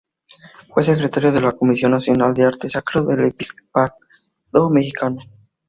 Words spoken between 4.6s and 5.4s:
Mexicano.